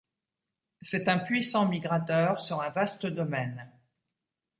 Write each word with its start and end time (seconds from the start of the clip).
C'est 0.81 1.07
un 1.09 1.19
puissant 1.19 1.67
migrateur 1.67 2.41
sur 2.41 2.59
un 2.63 2.71
vaste 2.71 3.05
domaine. 3.05 3.71